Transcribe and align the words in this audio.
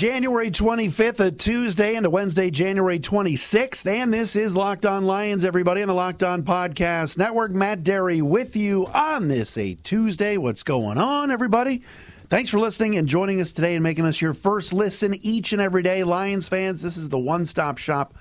January 0.00 0.50
25th, 0.50 1.20
a 1.20 1.30
Tuesday, 1.30 1.94
and 1.94 2.06
a 2.06 2.08
Wednesday, 2.08 2.48
January 2.48 2.98
26th. 2.98 3.86
And 3.86 4.10
this 4.10 4.34
is 4.34 4.56
Locked 4.56 4.86
On 4.86 5.04
Lions, 5.04 5.44
everybody 5.44 5.82
on 5.82 5.88
the 5.88 5.94
Locked 5.94 6.22
On 6.22 6.42
Podcast 6.42 7.18
Network. 7.18 7.52
Matt 7.52 7.82
Dery 7.82 8.22
with 8.22 8.56
you 8.56 8.86
on 8.86 9.28
this, 9.28 9.58
a 9.58 9.74
Tuesday. 9.74 10.38
What's 10.38 10.62
going 10.62 10.96
on, 10.96 11.30
everybody? 11.30 11.82
Thanks 12.30 12.48
for 12.48 12.58
listening 12.58 12.96
and 12.96 13.06
joining 13.06 13.42
us 13.42 13.52
today 13.52 13.74
and 13.74 13.82
making 13.82 14.06
us 14.06 14.22
your 14.22 14.32
first 14.32 14.72
listen 14.72 15.14
each 15.20 15.52
and 15.52 15.60
every 15.60 15.82
day. 15.82 16.02
Lions 16.02 16.48
fans, 16.48 16.80
this 16.80 16.96
is 16.96 17.10
the 17.10 17.18
one 17.18 17.44
stop 17.44 17.76
shop 17.76 18.14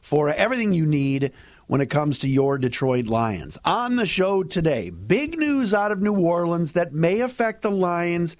for 0.00 0.28
everything 0.28 0.72
you 0.72 0.86
need 0.86 1.32
when 1.66 1.80
it 1.80 1.90
comes 1.90 2.18
to 2.18 2.28
your 2.28 2.58
Detroit 2.58 3.06
Lions. 3.08 3.58
On 3.64 3.96
the 3.96 4.06
show 4.06 4.44
today, 4.44 4.90
big 4.90 5.36
news 5.36 5.74
out 5.74 5.90
of 5.90 6.00
New 6.00 6.16
Orleans 6.16 6.70
that 6.74 6.92
may 6.92 7.22
affect 7.22 7.62
the 7.62 7.72
Lions 7.72 8.36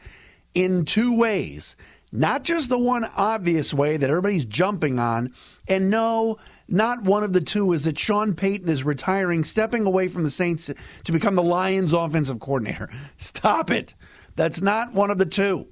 in 0.55 0.85
two 0.85 1.19
ways. 1.19 1.75
Not 2.11 2.43
just 2.43 2.71
the 2.71 2.79
one 2.79 3.05
obvious 3.17 3.75
way 3.75 3.97
that 3.97 4.09
everybody's 4.09 4.47
jumping 4.47 4.99
on. 4.99 5.33
And 5.69 5.91
no, 5.91 6.39
not 6.67 7.03
one 7.03 7.23
of 7.23 7.33
the 7.33 7.41
two 7.41 7.73
is 7.73 7.85
that 7.85 7.99
Sean 7.99 8.35
Payton 8.35 8.69
is 8.69 8.85
retiring, 8.85 9.45
stepping 9.45 9.87
away 9.87 10.09
from 10.09 10.25
the 10.25 10.31
Saints 10.31 10.71
to 11.05 11.13
become 11.13 11.35
the 11.35 11.43
Lions 11.43 11.93
offensive 11.93 12.41
coordinator. 12.41 12.89
Stop 13.19 13.71
it. 13.71 13.95
That's 14.37 14.63
not 14.63 14.95
one 14.95 15.11
of 15.11 15.19
the 15.19 15.27
two. 15.27 15.67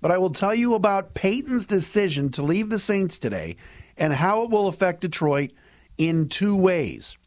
But 0.00 0.10
I 0.10 0.18
will 0.18 0.30
tell 0.30 0.54
you 0.54 0.74
about 0.74 1.14
Payton's 1.14 1.66
decision 1.66 2.30
to 2.30 2.42
leave 2.42 2.70
the 2.70 2.78
Saints 2.78 3.18
today 3.18 3.56
and 3.96 4.12
how 4.12 4.42
it 4.42 4.50
will 4.50 4.68
affect 4.68 5.00
Detroit 5.00 5.52
in 5.96 6.28
two 6.28 6.56
ways. 6.56 7.18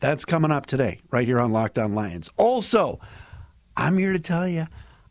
That's 0.00 0.24
coming 0.24 0.50
up 0.50 0.66
today, 0.66 0.98
right 1.10 1.26
here 1.26 1.40
on 1.40 1.52
Locked 1.52 1.78
On 1.78 1.94
Lions. 1.94 2.30
Also, 2.36 3.00
I'm 3.76 3.96
here 3.96 4.12
to 4.12 4.18
tell 4.18 4.46
you 4.46 4.66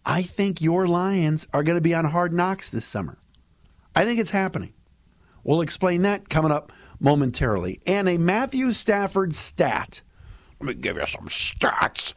I 0.05 0.21
think 0.21 0.61
your 0.61 0.87
Lions 0.87 1.47
are 1.53 1.63
going 1.63 1.77
to 1.77 1.81
be 1.81 1.95
on 1.95 2.05
hard 2.05 2.31
knocks 2.31 2.69
this 2.69 2.85
summer. 2.85 3.17
I 3.95 4.05
think 4.05 4.19
it's 4.19 4.31
happening. 4.31 4.73
We'll 5.43 5.61
explain 5.61 6.03
that 6.03 6.29
coming 6.29 6.51
up 6.51 6.71
momentarily. 6.99 7.79
And 7.87 8.07
a 8.07 8.17
Matthew 8.17 8.71
Stafford 8.71 9.33
stat. 9.33 10.01
Let 10.59 10.67
me 10.67 10.73
give 10.75 10.97
you 10.97 11.05
some 11.05 11.27
stats. 11.27 12.13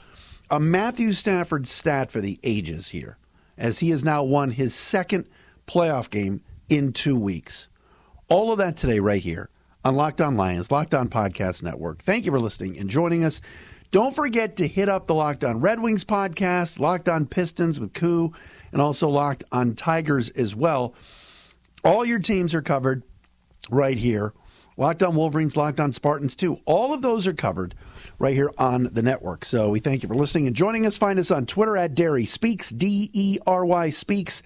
A 0.50 0.60
Matthew 0.60 1.12
Stafford 1.12 1.66
stat 1.66 2.10
for 2.10 2.20
the 2.20 2.38
ages 2.42 2.88
here, 2.88 3.18
as 3.56 3.78
he 3.78 3.90
has 3.90 4.04
now 4.04 4.22
won 4.22 4.50
his 4.50 4.74
second 4.74 5.26
playoff 5.66 6.10
game 6.10 6.42
in 6.68 6.92
two 6.92 7.18
weeks. 7.18 7.68
All 8.28 8.52
of 8.52 8.58
that 8.58 8.76
today, 8.76 9.00
right 9.00 9.22
here 9.22 9.50
on 9.84 9.94
Locked 9.94 10.20
On 10.20 10.36
Lions, 10.36 10.70
Locked 10.70 10.94
On 10.94 11.08
Podcast 11.08 11.62
Network. 11.62 12.02
Thank 12.02 12.26
you 12.26 12.32
for 12.32 12.40
listening 12.40 12.78
and 12.78 12.90
joining 12.90 13.24
us. 13.24 13.40
Don't 13.90 14.14
forget 14.14 14.56
to 14.56 14.68
hit 14.68 14.90
up 14.90 15.06
the 15.06 15.14
Locked 15.14 15.44
On 15.44 15.60
Red 15.60 15.80
Wings 15.80 16.04
podcast, 16.04 16.78
Locked 16.78 17.08
On 17.08 17.24
Pistons 17.24 17.80
with 17.80 17.94
Koo, 17.94 18.34
and 18.70 18.82
also 18.82 19.08
Locked 19.08 19.44
On 19.50 19.74
Tigers 19.74 20.28
as 20.30 20.54
well. 20.54 20.94
All 21.82 22.04
your 22.04 22.18
teams 22.18 22.52
are 22.52 22.60
covered 22.60 23.02
right 23.70 23.96
here. 23.96 24.34
Locked 24.76 25.02
On 25.02 25.14
Wolverines, 25.14 25.56
Locked 25.56 25.80
On 25.80 25.90
Spartans 25.90 26.36
too. 26.36 26.58
All 26.66 26.92
of 26.92 27.00
those 27.00 27.26
are 27.26 27.32
covered 27.32 27.74
right 28.18 28.34
here 28.34 28.50
on 28.58 28.84
the 28.92 29.02
network. 29.02 29.46
So 29.46 29.70
we 29.70 29.80
thank 29.80 30.02
you 30.02 30.08
for 30.08 30.14
listening 30.14 30.46
and 30.46 30.54
joining 30.54 30.84
us. 30.86 30.98
Find 30.98 31.18
us 31.18 31.30
on 31.30 31.46
Twitter 31.46 31.78
at 31.78 31.94
Dery 31.94 32.28
Speaks, 32.28 32.68
D 32.68 33.08
E 33.14 33.38
R 33.46 33.64
Y 33.64 33.88
Speaks, 33.88 34.42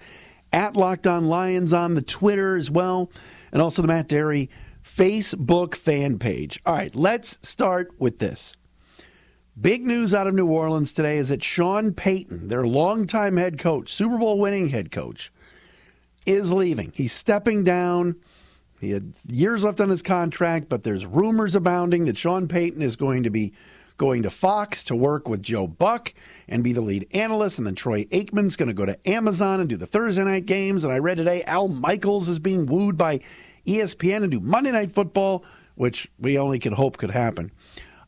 at 0.53 0.77
Locked 0.77 1.05
On 1.05 1.25
Lions 1.27 1.73
on 1.73 1.95
the 1.95 2.01
Twitter 2.01 2.55
as 2.55 2.71
well, 2.71 3.11
and 3.51 3.61
also 3.61 3.81
the 3.81 3.89
Matt 3.89 4.07
Dery 4.07 4.47
Facebook 4.85 5.75
fan 5.75 6.17
page. 6.17 6.61
All 6.65 6.75
right, 6.75 6.95
let's 6.95 7.39
start 7.41 7.91
with 7.99 8.19
this. 8.19 8.55
Big 9.59 9.85
news 9.85 10.15
out 10.15 10.25
of 10.25 10.33
New 10.33 10.47
Orleans 10.47 10.93
today 10.93 11.17
is 11.17 11.29
that 11.29 11.43
Sean 11.43 11.93
Payton, 11.93 12.47
their 12.47 12.65
longtime 12.65 13.37
head 13.37 13.59
coach, 13.59 13.93
Super 13.93 14.17
Bowl 14.17 14.39
winning 14.39 14.69
head 14.69 14.91
coach, 14.91 15.31
is 16.25 16.51
leaving. 16.51 16.91
He's 16.95 17.13
stepping 17.13 17.63
down. 17.63 18.15
He 18.81 18.91
had 18.91 19.13
years 19.27 19.63
left 19.63 19.79
on 19.79 19.89
his 19.89 20.01
contract, 20.01 20.69
but 20.69 20.81
there's 20.81 21.05
rumors 21.05 21.53
abounding 21.53 22.05
that 22.05 22.17
Sean 22.17 22.47
Payton 22.47 22.81
is 22.81 22.95
going 22.95 23.23
to 23.23 23.29
be 23.29 23.53
going 23.97 24.23
to 24.23 24.31
Fox 24.31 24.83
to 24.85 24.95
work 24.95 25.29
with 25.29 25.43
Joe 25.43 25.67
Buck 25.67 26.15
and 26.47 26.63
be 26.63 26.73
the 26.73 26.81
lead 26.81 27.07
analyst. 27.11 27.59
And 27.59 27.67
then 27.67 27.75
Troy 27.75 28.05
Aikman's 28.05 28.55
going 28.55 28.69
to 28.69 28.73
go 28.73 28.87
to 28.87 28.97
Amazon 29.07 29.59
and 29.59 29.69
do 29.69 29.77
the 29.77 29.85
Thursday 29.85 30.23
night 30.23 30.47
games. 30.47 30.83
And 30.83 30.91
I 30.91 30.97
read 30.97 31.17
today 31.17 31.43
Al 31.43 31.67
Michaels 31.67 32.27
is 32.27 32.39
being 32.39 32.65
wooed 32.65 32.97
by 32.97 33.19
ESPN 33.67 34.23
and 34.23 34.31
do 34.31 34.39
Monday 34.39 34.71
Night 34.71 34.91
Football, 34.91 35.45
which 35.75 36.09
we 36.17 36.39
only 36.39 36.57
could 36.57 36.73
hope 36.73 36.97
could 36.97 37.11
happen. 37.11 37.51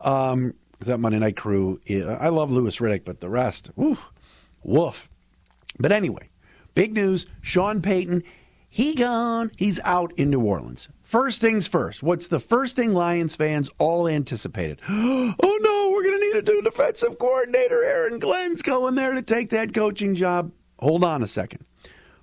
Um, 0.02 0.56
that 0.82 1.00
Monday 1.00 1.20
Night 1.20 1.38
Crew. 1.38 1.80
Eh, 1.88 2.04
I 2.04 2.30
love 2.30 2.52
Louis 2.52 2.78
Riddick, 2.80 3.06
but 3.06 3.20
the 3.20 3.30
rest, 3.30 3.72
woof, 3.76 4.12
woof. 4.64 5.10
But 5.80 5.92
anyway, 5.92 6.30
big 6.74 6.94
news: 6.94 7.26
Sean 7.42 7.82
Payton, 7.82 8.24
he 8.70 8.96
gone. 8.96 9.52
He's 9.58 9.80
out 9.84 10.12
in 10.18 10.30
New 10.30 10.42
Orleans. 10.42 10.90
First 11.04 11.40
things 11.40 11.68
first. 11.68 12.02
What's 12.02 12.28
the 12.28 12.40
first 12.40 12.76
thing 12.76 12.94
Lions 12.94 13.36
fans 13.36 13.70
all 13.78 14.08
anticipated? 14.08 14.82
oh 14.90 15.60
no, 15.62 15.92
we're 15.92 16.04
going 16.04 16.20
to 16.20 16.26
need 16.26 16.48
a 16.48 16.52
new 16.52 16.62
defensive 16.62 17.20
coordinator. 17.20 17.84
Aaron 17.84 18.20
Glenn's 18.20 18.62
going 18.62 18.96
there 18.96 19.14
to 19.14 19.22
take 19.22 19.52
that 19.52 19.74
coaching 19.74 20.16
job. 20.16 20.52
Hold 20.80 21.04
on 21.04 21.24
a 21.24 21.28
second. 21.28 21.64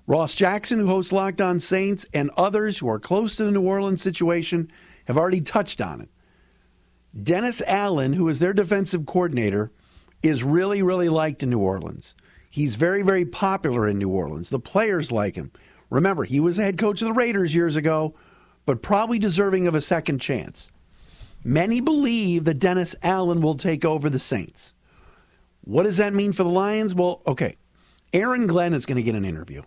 Ross 0.05 0.35
Jackson, 0.35 0.79
who 0.79 0.87
hosts 0.87 1.13
Locked 1.13 1.39
On 1.39 1.61
Saints, 1.61 2.05
and 2.13 2.29
others 2.35 2.77
who 2.77 2.89
are 2.89 2.99
close 2.99 3.37
to 3.37 3.45
the 3.45 3.51
New 3.51 3.65
Orleans 3.65 4.01
situation 4.01 4.69
have 5.05 5.17
already 5.17 5.39
touched 5.39 5.79
on 5.79 6.01
it. 6.01 6.09
Dennis 7.21 7.61
Allen, 7.67 8.13
who 8.13 8.27
is 8.27 8.39
their 8.39 8.53
defensive 8.53 9.05
coordinator, 9.05 9.71
is 10.23 10.43
really, 10.43 10.81
really 10.81 11.09
liked 11.09 11.43
in 11.43 11.49
New 11.49 11.59
Orleans. 11.59 12.15
He's 12.49 12.75
very, 12.75 13.01
very 13.01 13.25
popular 13.25 13.87
in 13.87 13.97
New 13.97 14.09
Orleans. 14.09 14.49
The 14.49 14.59
players 14.59 15.11
like 15.11 15.35
him. 15.35 15.51
Remember, 15.89 16.23
he 16.23 16.39
was 16.39 16.57
head 16.57 16.77
coach 16.77 17.01
of 17.01 17.07
the 17.07 17.13
Raiders 17.13 17.53
years 17.53 17.75
ago, 17.75 18.15
but 18.65 18.81
probably 18.81 19.19
deserving 19.19 19.67
of 19.67 19.75
a 19.75 19.81
second 19.81 20.19
chance. 20.19 20.71
Many 21.43 21.81
believe 21.81 22.45
that 22.45 22.59
Dennis 22.59 22.95
Allen 23.03 23.41
will 23.41 23.55
take 23.55 23.83
over 23.83 24.09
the 24.09 24.19
Saints. 24.19 24.73
What 25.65 25.83
does 25.83 25.97
that 25.97 26.13
mean 26.13 26.33
for 26.33 26.43
the 26.43 26.49
Lions? 26.49 26.95
Well, 26.95 27.21
okay. 27.27 27.57
Aaron 28.13 28.47
Glenn 28.47 28.73
is 28.73 28.85
going 28.85 28.95
to 28.97 29.03
get 29.03 29.15
an 29.15 29.25
interview. 29.25 29.61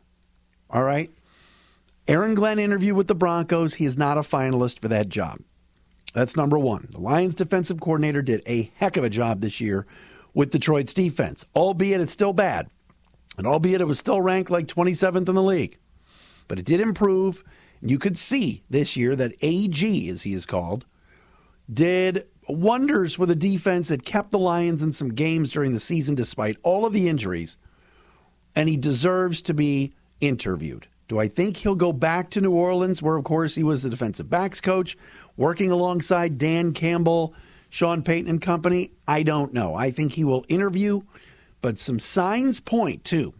All 0.70 0.82
right? 0.82 1.10
Aaron 2.08 2.34
Glenn 2.34 2.58
interviewed 2.58 2.96
with 2.96 3.08
the 3.08 3.14
Broncos. 3.14 3.74
He 3.74 3.84
is 3.84 3.98
not 3.98 4.16
a 4.18 4.22
finalist 4.22 4.78
for 4.78 4.88
that 4.88 5.08
job. 5.08 5.40
That's 6.16 6.34
number 6.34 6.58
one. 6.58 6.88
The 6.92 6.98
Lions 6.98 7.34
defensive 7.34 7.78
coordinator 7.78 8.22
did 8.22 8.42
a 8.46 8.72
heck 8.76 8.96
of 8.96 9.04
a 9.04 9.10
job 9.10 9.42
this 9.42 9.60
year 9.60 9.86
with 10.32 10.48
Detroit's 10.48 10.94
defense, 10.94 11.44
albeit 11.54 12.00
it's 12.00 12.14
still 12.14 12.32
bad. 12.32 12.70
And 13.36 13.46
albeit 13.46 13.82
it 13.82 13.86
was 13.86 13.98
still 13.98 14.22
ranked 14.22 14.50
like 14.50 14.66
27th 14.66 15.28
in 15.28 15.34
the 15.34 15.42
league. 15.42 15.78
But 16.48 16.58
it 16.58 16.64
did 16.64 16.80
improve. 16.80 17.44
You 17.82 17.98
could 17.98 18.16
see 18.16 18.62
this 18.70 18.96
year 18.96 19.14
that 19.14 19.34
AG, 19.42 20.08
as 20.08 20.22
he 20.22 20.32
is 20.32 20.46
called, 20.46 20.86
did 21.70 22.26
wonders 22.48 23.18
with 23.18 23.30
a 23.30 23.36
defense 23.36 23.88
that 23.88 24.06
kept 24.06 24.30
the 24.30 24.38
Lions 24.38 24.80
in 24.80 24.92
some 24.92 25.10
games 25.10 25.50
during 25.50 25.74
the 25.74 25.80
season 25.80 26.14
despite 26.14 26.56
all 26.62 26.86
of 26.86 26.94
the 26.94 27.10
injuries. 27.10 27.58
And 28.54 28.70
he 28.70 28.78
deserves 28.78 29.42
to 29.42 29.52
be 29.52 29.92
interviewed. 30.22 30.86
Do 31.08 31.20
I 31.20 31.28
think 31.28 31.58
he'll 31.58 31.76
go 31.76 31.92
back 31.92 32.30
to 32.30 32.40
New 32.40 32.52
Orleans, 32.52 33.00
where, 33.00 33.16
of 33.16 33.24
course, 33.24 33.54
he 33.54 33.62
was 33.62 33.82
the 33.82 33.90
defensive 33.90 34.28
backs 34.28 34.60
coch, 34.60 34.96
working 35.36 35.70
alongside 35.70 36.38
Dan 36.38 36.72
Campbell, 36.72 37.34
Sean 37.70 38.02
Payton 38.02 38.30
and 38.30 38.40
company? 38.40 38.92
I 39.06 39.22
don't 39.22 39.52
know. 39.52 39.74
I 39.74 39.90
think 39.90 40.12
he 40.12 40.24
will 40.24 40.44
interview, 40.48 41.02
but 41.62 41.78
some 41.78 41.98
signs 41.98 42.60
point 42.60 43.04
to 43.04 43.34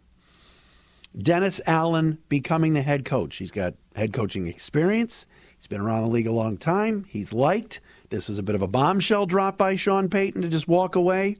Dennis 1.17 1.59
Allen 1.65 2.19
becoming 2.29 2.73
the 2.73 2.81
head 2.81 3.05
coach. 3.05 3.37
He's 3.37 3.51
got 3.51 3.73
head 3.95 4.13
coaching 4.13 4.47
experience. 4.47 5.25
He's 5.57 5.67
been 5.67 5.81
around 5.81 6.03
the 6.03 6.09
league 6.09 6.27
a 6.27 6.31
long 6.31 6.57
time. 6.57 7.05
He's 7.09 7.33
liked. 7.33 7.81
This 8.09 8.29
was 8.29 8.37
a 8.37 8.43
bit 8.43 8.55
of 8.55 8.61
a 8.61 8.67
bombshell 8.67 9.25
drop 9.25 9.57
by 9.57 9.75
Sean 9.75 10.09
Payton 10.09 10.43
to 10.43 10.47
just 10.47 10.67
walk 10.67 10.95
away. 10.95 11.37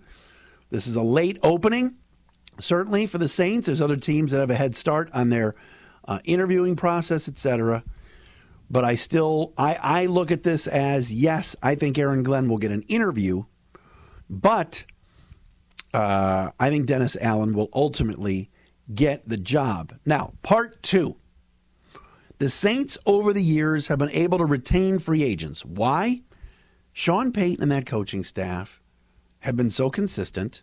This 0.70 0.88
is 0.88 0.96
a 0.96 1.04
late 1.04 1.38
opening, 1.44 1.96
certainly 2.60 3.06
for 3.06 3.20
the 3.20 3.30
Saints. 3.30 3.68
There's 3.68 3.80
other 3.80 3.96
teams 3.96 4.32
that 4.32 4.40
have 4.40 4.50
a 4.50 4.56
head 4.56 4.76
start 4.76 5.10
on 5.14 5.30
their 5.30 5.56
uh, 6.08 6.20
interviewing 6.26 6.76
process, 6.76 7.28
etc. 7.28 7.84
But 8.70 8.84
I 8.84 8.96
still 8.96 9.54
I, 9.58 9.78
I 9.82 10.06
look 10.08 10.32
at 10.32 10.44
this 10.44 10.68
as 10.68 11.12
yes, 11.12 11.56
I 11.64 11.76
think 11.76 11.98
Aaron 11.98 12.24
Glenn 12.24 12.50
will 12.50 12.58
get 12.58 12.72
an 12.72 12.84
interview, 12.84 13.44
but 14.30 14.86
uh, 15.94 16.52
I 16.60 16.70
think 16.70 16.86
Dennis 16.86 17.18
Allen 17.22 17.54
will 17.54 17.70
ultimately 17.74 18.50
get 18.94 19.28
the 19.28 19.38
job. 19.38 19.94
Now, 20.06 20.34
part 20.44 20.82
two. 20.84 21.18
The 22.40 22.50
Saints 22.50 22.98
over 23.06 23.34
the 23.34 23.44
years 23.44 23.88
have 23.88 23.98
been 23.98 24.12
able 24.12 24.38
to 24.38 24.46
retain 24.46 25.00
free 25.00 25.24
agents. 25.24 25.66
Why? 25.66 26.22
Sean 26.94 27.32
Payton 27.32 27.64
and 27.64 27.72
that 27.72 27.86
coaching 27.86 28.24
staff 28.24 28.82
have 29.40 29.56
been 29.56 29.70
so 29.70 29.90
consistent, 29.90 30.62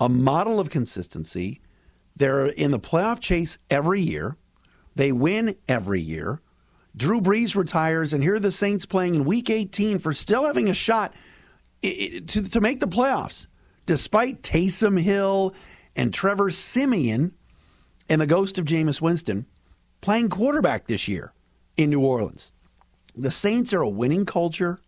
a 0.00 0.08
model 0.08 0.60
of 0.60 0.70
consistency. 0.70 1.60
They're 2.16 2.46
in 2.46 2.70
the 2.70 2.78
playoff 2.78 3.20
chase 3.20 3.58
every 3.70 4.00
year. 4.00 4.36
They 4.94 5.12
win 5.12 5.56
every 5.68 6.00
year. 6.00 6.40
Drew 6.96 7.20
Brees 7.20 7.56
retires, 7.56 8.12
and 8.12 8.22
here 8.22 8.36
are 8.36 8.40
the 8.40 8.52
Saints 8.52 8.86
playing 8.86 9.16
in 9.16 9.24
Week 9.24 9.50
18 9.50 9.98
for 9.98 10.12
still 10.12 10.44
having 10.44 10.68
a 10.68 10.74
shot 10.74 11.12
to, 11.82 12.20
to 12.20 12.60
make 12.60 12.80
the 12.80 12.86
playoffs, 12.86 13.46
despite 13.86 14.42
Taysom 14.42 15.00
Hill 15.00 15.54
and 15.96 16.14
Trevor 16.14 16.50
Siemian 16.50 17.32
and 18.08 18.20
the 18.20 18.26
ghost 18.26 18.58
of 18.58 18.64
Jameis 18.64 19.00
Winston 19.00 19.46
playing 20.00 20.28
quarterback 20.28 20.86
this 20.86 21.08
year 21.08 21.32
in 21.76 21.90
New 21.90 22.00
Orleans. 22.00 22.52
The 23.16 23.30
Saints 23.30 23.72
are 23.72 23.80
a 23.80 23.88
winning 23.88 24.26
culture. 24.26 24.78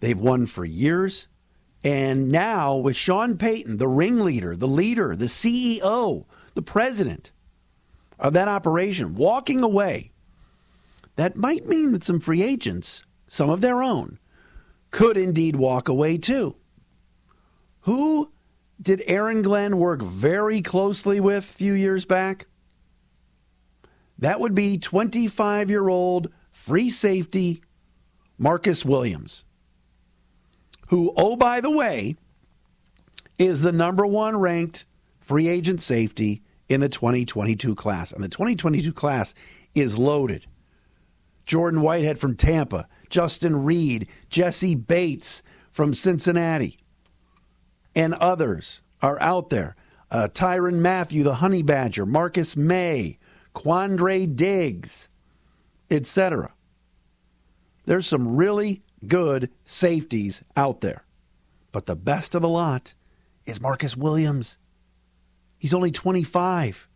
They've 0.00 0.18
won 0.18 0.46
for 0.46 0.64
years. 0.64 1.28
And 1.82 2.30
now, 2.30 2.76
with 2.76 2.96
Sean 2.96 3.38
Payton, 3.38 3.78
the 3.78 3.88
ringleader, 3.88 4.56
the 4.56 4.68
leader, 4.68 5.16
the 5.16 5.26
CEO, 5.26 6.26
the 6.54 6.62
president 6.62 7.32
of 8.18 8.34
that 8.34 8.48
operation, 8.48 9.14
walking 9.14 9.62
away, 9.62 10.12
that 11.20 11.36
might 11.36 11.66
mean 11.66 11.92
that 11.92 12.04
some 12.04 12.20
free 12.20 12.42
agents, 12.42 13.02
some 13.28 13.50
of 13.50 13.60
their 13.60 13.82
own, 13.82 14.18
could 14.90 15.16
indeed 15.16 15.56
walk 15.56 15.88
away 15.88 16.18
too. 16.18 16.56
Who 17.82 18.32
did 18.80 19.02
Aaron 19.06 19.42
Glenn 19.42 19.78
work 19.78 20.02
very 20.02 20.62
closely 20.62 21.20
with 21.20 21.50
a 21.50 21.52
few 21.52 21.72
years 21.72 22.04
back? 22.04 22.46
That 24.18 24.40
would 24.40 24.54
be 24.54 24.78
25 24.78 25.70
year 25.70 25.88
old 25.88 26.30
free 26.52 26.90
safety 26.90 27.62
Marcus 28.38 28.84
Williams 28.84 29.44
who, 30.90 31.12
oh, 31.16 31.36
by 31.36 31.60
the 31.60 31.70
way, 31.70 32.16
is 33.38 33.62
the 33.62 33.70
number 33.70 34.04
one 34.04 34.36
ranked 34.36 34.84
free 35.20 35.46
agent 35.46 35.80
safety 35.80 36.42
in 36.68 36.80
the 36.80 36.88
2022 36.88 37.76
class. 37.76 38.10
And 38.10 38.24
the 38.24 38.28
2022 38.28 38.92
class 38.92 39.32
is 39.72 39.96
loaded. 39.96 40.46
Jordan 41.50 41.80
Whitehead 41.80 42.20
from 42.20 42.36
Tampa, 42.36 42.86
Justin 43.08 43.64
Reid, 43.64 44.06
Jessie 44.28 44.76
Bates 44.76 45.42
from 45.72 45.92
Cincinnati, 45.92 46.78
and 47.92 48.14
others 48.14 48.82
are 49.02 49.20
out 49.20 49.50
there. 49.50 49.74
Uh, 50.12 50.28
Tyrann 50.32 50.78
Mathieu, 50.78 51.24
the 51.24 51.34
Honey 51.34 51.64
Badger, 51.64 52.06
Marcus 52.06 52.56
Maye, 52.56 53.18
Quandre 53.52 54.32
Diggs, 54.32 55.08
etc. 55.90 56.54
There's 57.84 58.06
some 58.06 58.36
really 58.36 58.84
good 59.08 59.50
safeties 59.64 60.44
out 60.56 60.82
there. 60.82 61.02
But 61.72 61.86
the 61.86 61.96
best 61.96 62.36
of 62.36 62.42
the 62.42 62.48
lot 62.48 62.94
is 63.44 63.60
Marcus 63.60 63.96
Williams. 63.96 64.56
He's 65.58 65.74
only 65.74 65.90
25. 65.90 66.88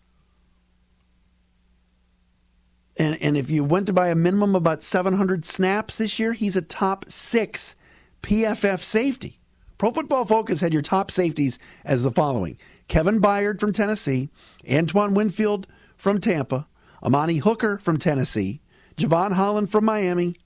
And, 2.96 3.20
and 3.20 3.36
if 3.36 3.50
you 3.50 3.64
went 3.64 3.86
to 3.86 3.92
buy 3.92 4.08
a 4.08 4.14
minimum 4.14 4.50
of 4.50 4.62
about 4.62 4.82
700 4.82 5.44
snaps 5.44 5.96
this 5.96 6.18
year, 6.18 6.32
he's 6.32 6.56
a 6.56 6.62
top 6.62 7.06
six 7.08 7.74
PFF 8.22 8.80
safety. 8.80 9.38
Pro 9.78 9.90
Football 9.90 10.24
Focus 10.24 10.60
had 10.60 10.72
your 10.72 10.82
top 10.82 11.10
safeties 11.10 11.58
as 11.84 12.02
the 12.02 12.10
following 12.10 12.56
Kevin 12.88 13.20
Byard 13.20 13.58
from 13.58 13.72
Tennessee, 13.72 14.30
Antoine 14.70 15.14
Winfield 15.14 15.66
from 15.96 16.20
Tampa, 16.20 16.68
Amani 17.02 17.38
Hooker 17.38 17.78
from 17.78 17.98
Tennessee, 17.98 18.60
Jevon 18.96 19.32
Holland 19.32 19.70
from 19.70 19.84
Miami, 19.84 20.36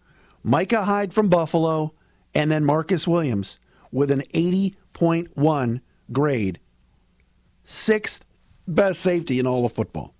Micah 0.42 0.84
Hyde 0.84 1.12
from 1.12 1.28
Buffalo, 1.28 1.92
and 2.34 2.50
then 2.50 2.64
Marcus 2.64 3.06
Williams 3.06 3.58
with 3.92 4.10
an 4.10 4.22
80.1 4.34 5.80
grade. 6.10 6.60
Sixth 7.64 8.24
best 8.66 9.00
safety 9.00 9.38
in 9.38 9.46
all 9.46 9.66
of 9.66 9.72
football. 9.72 10.14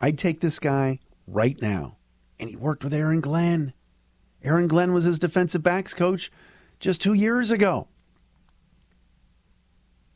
I'd 0.00 0.18
take 0.18 0.40
this 0.40 0.58
guy 0.58 0.98
right 1.26 1.60
now. 1.60 1.96
And 2.38 2.50
he 2.50 2.56
worked 2.56 2.84
with 2.84 2.94
Aaron 2.94 3.20
Glenn. 3.20 3.72
Aaron 4.42 4.68
Glenn 4.68 4.92
was 4.92 5.04
his 5.04 5.18
defensive 5.18 5.62
backs 5.62 5.94
coach 5.94 6.30
just 6.78 7.00
two 7.00 7.14
years 7.14 7.50
ago. 7.50 7.88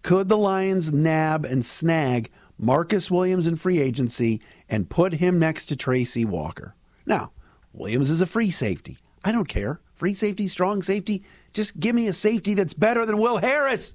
Could 0.03 0.29
the 0.29 0.37
Lions 0.37 0.93
nab 0.93 1.45
and 1.45 1.65
snag 1.65 2.31
Marcus 2.59 3.11
Williams 3.11 3.47
in 3.47 3.57
free 3.57 3.81
agency 3.81 4.41
and 4.69 4.89
put 4.91 5.15
him 5.15 5.39
next 5.39 5.67
to 5.67 5.77
Tracy 5.77 6.25
Walker? 6.25 6.75
Now, 7.07 7.33
Williams 7.73 8.11
is 8.11 8.21
a 8.21 8.27
free 8.27 8.51
safety. 8.51 8.99
I 9.25 9.33
don't 9.33 9.49
care. 9.49 9.81
Free 9.95 10.15
safety, 10.15 10.49
strong 10.49 10.83
safety. 10.83 11.25
Just 11.53 11.79
give 11.79 11.95
me 11.95 12.09
a 12.09 12.13
safety 12.13 12.55
that's 12.55 12.75
better 12.75 13.05
than 13.05 13.19
Will 13.19 13.39
Harris. 13.39 13.95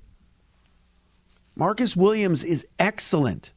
Marcus 1.56 1.96
Williams 1.96 2.44
is 2.44 2.68
excellent. 2.78 3.54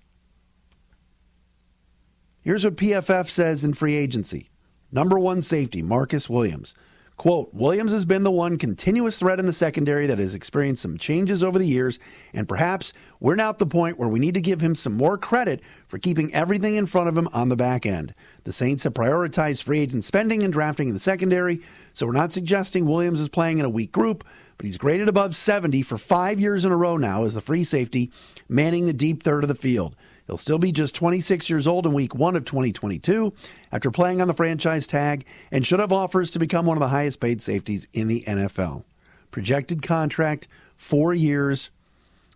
Here's 2.42 2.64
what 2.64 2.76
PFF 2.76 3.28
says 3.28 3.64
in 3.64 3.74
free 3.74 3.96
agency 3.96 4.48
number 4.90 5.18
one 5.18 5.42
safety, 5.42 5.82
Marcus 5.82 6.30
Williams. 6.30 6.74
Quote, 7.18 7.52
Williams 7.52 7.90
has 7.90 8.04
been 8.04 8.22
the 8.22 8.30
one 8.30 8.56
continuous 8.56 9.18
threat 9.18 9.40
in 9.40 9.46
the 9.46 9.52
secondary 9.52 10.06
that 10.06 10.20
has 10.20 10.36
experienced 10.36 10.82
some 10.82 10.96
changes 10.96 11.42
over 11.42 11.58
the 11.58 11.66
years, 11.66 11.98
and 12.32 12.48
perhaps 12.48 12.92
we're 13.18 13.34
now 13.34 13.48
at 13.48 13.58
the 13.58 13.66
point 13.66 13.98
where 13.98 14.08
we 14.08 14.20
need 14.20 14.34
to 14.34 14.40
give 14.40 14.60
him 14.60 14.76
some 14.76 14.96
more 14.96 15.18
credit 15.18 15.60
for 15.88 15.98
keeping 15.98 16.32
everything 16.32 16.76
in 16.76 16.86
front 16.86 17.08
of 17.08 17.18
him 17.18 17.28
on 17.32 17.48
the 17.48 17.56
back 17.56 17.84
end. 17.84 18.14
The 18.44 18.52
Saints 18.52 18.84
have 18.84 18.94
prioritized 18.94 19.64
free 19.64 19.80
agent 19.80 20.04
spending 20.04 20.44
and 20.44 20.52
drafting 20.52 20.86
in 20.86 20.94
the 20.94 21.00
secondary, 21.00 21.60
so 21.92 22.06
we're 22.06 22.12
not 22.12 22.30
suggesting 22.30 22.86
Williams 22.86 23.18
is 23.18 23.28
playing 23.28 23.58
in 23.58 23.64
a 23.64 23.70
weak 23.70 23.90
group, 23.90 24.22
but 24.56 24.66
he's 24.66 24.78
graded 24.78 25.08
above 25.08 25.34
70 25.34 25.82
for 25.82 25.98
five 25.98 26.38
years 26.38 26.64
in 26.64 26.70
a 26.70 26.76
row 26.76 26.96
now 26.96 27.24
as 27.24 27.34
the 27.34 27.40
free 27.40 27.64
safety, 27.64 28.12
manning 28.48 28.86
the 28.86 28.92
deep 28.92 29.24
third 29.24 29.42
of 29.42 29.48
the 29.48 29.56
field. 29.56 29.96
He'll 30.28 30.36
still 30.36 30.58
be 30.58 30.72
just 30.72 30.94
26 30.94 31.48
years 31.48 31.66
old 31.66 31.86
in 31.86 31.94
week 31.94 32.14
one 32.14 32.36
of 32.36 32.44
2022 32.44 33.32
after 33.72 33.90
playing 33.90 34.20
on 34.20 34.28
the 34.28 34.34
franchise 34.34 34.86
tag 34.86 35.24
and 35.50 35.66
should 35.66 35.80
have 35.80 35.90
offers 35.90 36.30
to 36.30 36.38
become 36.38 36.66
one 36.66 36.76
of 36.76 36.80
the 36.80 36.88
highest 36.88 37.18
paid 37.18 37.40
safeties 37.40 37.88
in 37.94 38.08
the 38.08 38.24
NFL. 38.26 38.84
Projected 39.30 39.80
contract, 39.80 40.46
four 40.76 41.14
years, 41.14 41.70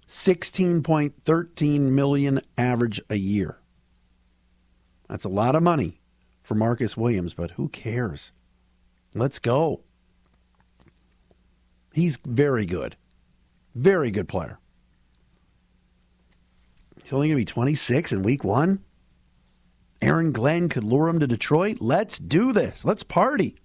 16.13 0.09 1.81
million 1.81 2.41
average 2.57 3.01
a 3.11 3.17
year. 3.17 3.59
That's 5.11 5.25
a 5.25 5.29
lot 5.29 5.55
of 5.55 5.63
money 5.63 6.01
for 6.43 6.55
Marcus 6.55 6.97
Williams, 6.97 7.35
but 7.35 7.53
who 7.53 7.69
cares? 7.69 8.33
Let's 9.15 9.39
go. 9.39 9.83
He's 11.93 12.19
very 12.25 12.65
good. 12.65 12.97
Very 13.75 14.11
good 14.11 14.29
player. 14.29 14.59
He's 17.03 17.13
only 17.13 17.29
going 17.29 17.37
to 17.37 17.41
be 17.41 17.45
26 17.45 18.13
in 18.13 18.23
week 18.23 18.45
one. 18.45 18.81
Aaron 20.01 20.33
Glenn 20.33 20.69
could 20.69 20.85
lure 20.85 21.09
him 21.09 21.21
to 21.21 21.27
Detroit. 21.27 21.79
Let's 21.81 22.19
do 22.19 22.53
this. 22.53 22.85
Let's 22.85 23.03
party. 23.03 23.57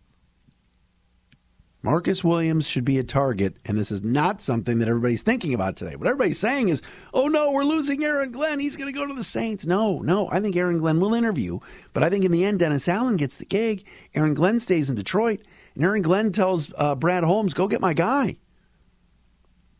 Marcus 1.83 2.23
Williams 2.23 2.67
should 2.67 2.85
be 2.85 2.97
a 2.97 3.03
target, 3.03 3.55
and 3.63 3.77
this 3.77 3.91
is 3.91 4.03
not 4.03 4.41
something 4.41 4.79
that 4.79 4.89
everybody's 4.89 5.21
thinking 5.21 5.53
about 5.53 5.77
today. 5.77 5.95
What 5.95 6.07
everybody's 6.07 6.39
saying 6.39 6.69
is, 6.69 6.81
oh 7.13 7.27
no, 7.27 7.51
we're 7.51 7.63
losing 7.63 8.03
Aaron 8.03 8.31
Glenn. 8.31 8.59
He's 8.59 8.75
going 8.75 8.91
to 8.91 8.99
go 8.99 9.07
to 9.07 9.13
the 9.13 9.23
Saints. 9.23 9.65
No, 9.65 9.99
no. 9.99 10.29
I 10.29 10.39
think 10.39 10.55
Aaron 10.55 10.79
Glenn 10.79 10.99
will 10.99 11.13
interview, 11.13 11.59
but 11.93 12.03
I 12.03 12.09
think 12.09 12.25
in 12.25 12.31
the 12.31 12.43
end, 12.43 12.59
Dennis 12.59 12.87
Allen 12.87 13.15
gets 13.15 13.37
the 13.37 13.45
gig. 13.45 13.85
Aaron 14.15 14.33
Glenn 14.33 14.59
stays 14.59 14.89
in 14.89 14.95
Detroit, 14.95 15.41
and 15.75 15.83
Aaron 15.83 16.01
Glenn 16.01 16.31
tells 16.31 16.73
uh, 16.77 16.95
Brad 16.95 17.23
Holmes, 17.23 17.53
go 17.53 17.67
get 17.67 17.79
my 17.79 17.93
guy. 17.93 18.37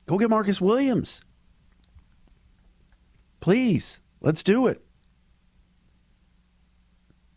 Go 0.06 0.18
get 0.18 0.30
Marcus 0.30 0.62
Williams. 0.62 1.22
Please, 3.40 4.00
let's 4.22 4.44
do 4.44 4.68
it. 4.68 4.84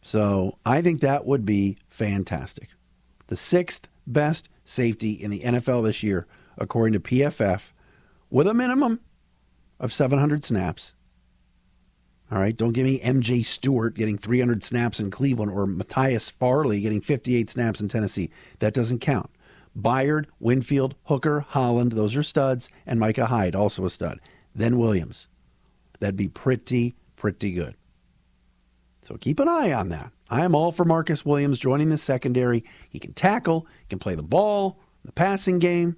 So 0.03 0.59
I 0.65 0.83
think 0.83 1.01
that 1.01 1.27
would 1.27 1.45
be 1.45 1.77
fantastic. 1.89 2.71
The 3.27 3.37
sixth 3.37 3.89
best 4.07 4.49
safety 4.65 5.13
in 5.13 5.31
the 5.31 5.41
NFL 5.41 5.85
this 5.85 6.03
year, 6.03 6.27
according 6.59 6.95
to 6.95 7.01
PFF, 7.01 7.73
with 8.31 8.47
a 8.47 8.55
minimum 8.55 9.01
of 9.79 9.93
700 9.93 10.45
snaps. 10.45 10.95
All 12.31 12.39
right, 12.39 12.57
don't 12.57 12.73
give 12.73 12.85
me 12.85 13.01
MJ 13.01 13.45
Stewart 13.45 13.95
getting 13.95 14.17
300 14.17 14.63
snaps 14.63 15.01
in 15.01 15.11
Cleveland 15.11 15.51
or 15.51 15.67
Matthias 15.67 16.31
Farley 16.31 16.81
getting 16.81 17.01
58 17.01 17.51
snaps 17.51 17.81
in 17.81 17.89
Tennessee. 17.89 18.31
That 18.61 18.73
doesn't 18.73 19.01
count. 19.01 19.31
Byard, 19.77 20.27
Winfield, 20.39 20.95
Hooker, 21.05 21.41
Holland, 21.41 21.93
those 21.93 22.17
are 22.17 22.23
studs, 22.23 22.71
and 22.87 23.01
Micah 23.01 23.27
Hyde, 23.27 23.57
also 23.57 23.85
a 23.85 23.91
stud. 23.91 24.21
Then 24.55 24.79
Williams. 24.79 25.29
That'd 26.01 26.17
be 26.17 26.29
pretty, 26.29 26.97
pretty 27.17 27.53
good. 27.53 27.77
So 29.03 29.17
keep 29.17 29.41
an 29.41 29.49
eye 29.49 29.73
on 29.73 29.89
that. 29.91 30.13
I 30.29 30.45
am 30.45 30.55
all 30.55 30.73
for 30.73 30.85
Marcus 30.85 31.25
Williams 31.25 31.59
joining 31.59 31.89
the 31.89 31.99
secondary. 31.99 32.65
He 32.89 32.99
can 32.99 33.13
tackle, 33.15 33.67
he 33.81 33.87
can 33.89 33.99
play 33.99 34.15
the 34.15 34.23
ball, 34.23 34.79
the 35.05 35.13
passing 35.13 35.59
game. 35.59 35.97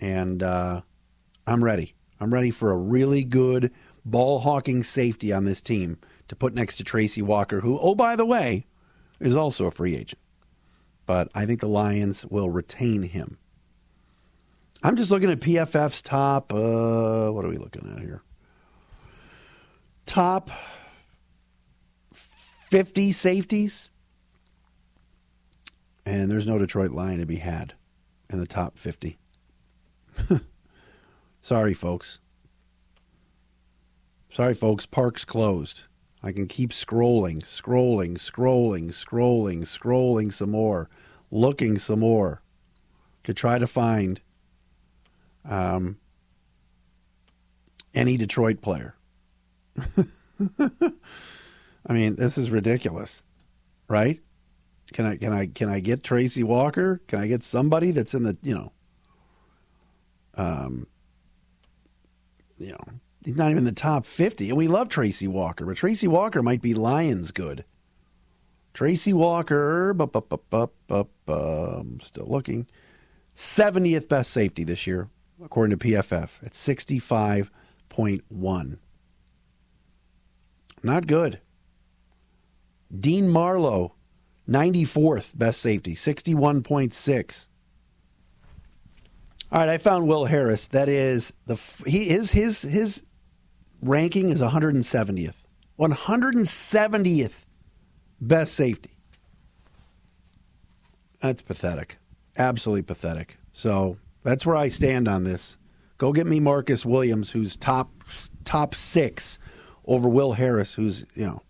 And 0.00 0.42
uh, 0.42 0.82
I'm 1.46 1.64
ready. 1.64 1.94
I'm 2.20 2.32
ready 2.32 2.50
for 2.50 2.70
a 2.70 2.76
really 2.76 3.24
good 3.24 3.72
ball 4.04 4.40
hawking 4.40 4.82
safety 4.82 5.32
on 5.32 5.44
this 5.44 5.60
team 5.60 5.98
to 6.28 6.36
put 6.36 6.54
next 6.54 6.76
to 6.76 6.84
Tracy 6.84 7.22
Walker, 7.22 7.60
who, 7.60 7.78
oh, 7.78 7.94
by 7.94 8.16
the 8.16 8.26
way, 8.26 8.66
is 9.20 9.36
also 9.36 9.66
a 9.66 9.70
free 9.70 9.96
agent. 9.96 10.20
but 11.06 11.28
I 11.34 11.46
think 11.46 11.60
the 11.60 11.68
Lions 11.68 12.24
will 12.26 12.50
retain 12.50 13.02
him. 13.02 13.38
I'm 14.84 14.96
just 14.96 15.10
looking 15.10 15.30
at 15.30 15.40
PFF's 15.40 16.02
top. 16.02 16.52
Uh, 16.52 17.30
what 17.30 17.42
are 17.42 17.48
we 17.48 17.56
looking 17.56 17.90
at 17.90 18.02
here? 18.02 18.22
Top 20.04 20.50
50 22.12 23.10
safeties. 23.12 23.88
And 26.04 26.30
there's 26.30 26.46
no 26.46 26.58
Detroit 26.58 26.90
Lion 26.90 27.18
to 27.20 27.24
be 27.24 27.36
had 27.36 27.72
in 28.28 28.38
the 28.38 28.46
top 28.46 28.78
50. 28.78 29.16
Sorry, 31.40 31.72
folks. 31.72 32.18
Sorry, 34.30 34.52
folks. 34.52 34.84
Park's 34.84 35.24
closed. 35.24 35.84
I 36.22 36.30
can 36.30 36.46
keep 36.46 36.72
scrolling, 36.72 37.40
scrolling, 37.40 38.18
scrolling, 38.18 38.88
scrolling, 38.88 39.62
scrolling 39.62 40.30
some 40.30 40.50
more, 40.50 40.90
looking 41.30 41.78
some 41.78 42.00
more 42.00 42.42
to 43.24 43.32
try 43.32 43.58
to 43.58 43.66
find 43.66 44.20
um, 45.44 45.98
any 47.94 48.16
Detroit 48.16 48.60
player. 48.60 48.94
I 51.86 51.92
mean, 51.92 52.16
this 52.16 52.38
is 52.38 52.50
ridiculous, 52.50 53.22
right? 53.88 54.20
Can 54.92 55.06
I 55.06 55.16
can 55.16 55.32
I 55.32 55.46
can 55.46 55.68
I 55.68 55.80
get 55.80 56.02
Tracy 56.02 56.42
Walker? 56.42 57.00
Can 57.08 57.18
I 57.18 57.26
get 57.26 57.42
somebody 57.42 57.90
that's 57.90 58.14
in 58.14 58.22
the 58.22 58.36
you 58.42 58.54
know, 58.54 58.72
um, 60.36 60.86
you 62.58 62.68
know, 62.68 62.80
he's 63.24 63.36
not 63.36 63.50
even 63.50 63.64
the 63.64 63.72
top 63.72 64.06
fifty, 64.06 64.48
and 64.48 64.56
we 64.56 64.68
love 64.68 64.88
Tracy 64.88 65.26
Walker, 65.26 65.66
but 65.66 65.76
Tracy 65.76 66.06
Walker 66.06 66.42
might 66.42 66.62
be 66.62 66.74
Lions 66.74 67.32
good. 67.32 67.64
Tracy 68.72 69.12
Walker, 69.12 69.94
bu- 69.94 70.06
bu- 70.08 70.20
bu- 70.50 71.98
still 72.02 72.26
looking. 72.26 72.66
70th 73.36 74.08
best 74.08 74.30
safety 74.30 74.64
this 74.64 74.86
year, 74.86 75.08
according 75.44 75.78
to 75.78 75.86
PFF, 75.86 76.42
at 76.42 76.52
65.1. 76.52 78.78
Not 80.82 81.06
good. 81.06 81.38
Dean 82.98 83.28
Marlowe, 83.28 83.92
94th 84.48 85.36
best 85.36 85.60
safety, 85.60 85.94
61.6. 85.94 87.46
All 89.52 89.60
right, 89.60 89.68
I 89.68 89.76
found 89.78 90.08
Will 90.08 90.24
Harris. 90.24 90.66
That 90.68 90.88
is 90.88 91.34
the 91.46 91.56
he 91.86 92.10
is 92.10 92.32
his 92.32 92.62
his 92.62 93.04
ranking 93.80 94.30
is 94.30 94.40
170th. 94.40 95.34
170th 95.78 97.44
best 98.20 98.54
safety. 98.54 98.96
That's 101.20 101.42
pathetic. 101.42 101.98
Absolutely 102.36 102.82
pathetic. 102.82 103.38
So, 103.52 103.98
that's 104.24 104.44
where 104.44 104.56
I 104.56 104.68
stand 104.68 105.06
on 105.06 105.22
this. 105.22 105.56
Go 105.98 106.12
get 106.12 106.26
me 106.26 106.40
Marcus 106.40 106.84
Williams 106.84 107.30
who's 107.30 107.56
top 107.56 107.90
top 108.44 108.74
6 108.74 109.38
over 109.86 110.08
Will 110.08 110.32
Harris 110.32 110.74
who's, 110.74 111.04
you 111.14 111.24
know, 111.24 111.42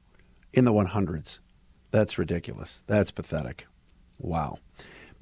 in 0.53 0.67
the 0.67 0.73
100s. 0.73 1.39
That's 1.91 2.19
ridiculous. 2.19 2.83
That's 2.87 3.11
pathetic. 3.11 3.67
Wow. 4.19 4.59